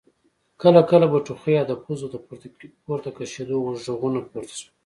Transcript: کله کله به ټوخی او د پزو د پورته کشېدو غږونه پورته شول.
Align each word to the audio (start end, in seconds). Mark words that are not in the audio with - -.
کله 0.61 0.81
کله 0.91 1.05
به 1.11 1.19
ټوخی 1.25 1.53
او 1.61 1.67
د 1.69 1.73
پزو 1.83 2.07
د 2.11 2.15
پورته 2.85 3.09
کشېدو 3.17 3.55
غږونه 3.85 4.19
پورته 4.31 4.53
شول. 4.61 4.69